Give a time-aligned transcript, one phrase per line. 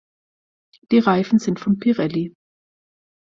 [0.91, 2.33] Die Reifen sind von Pirelli.